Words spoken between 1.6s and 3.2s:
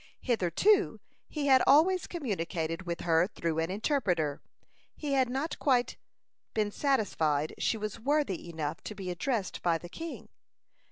always communicated with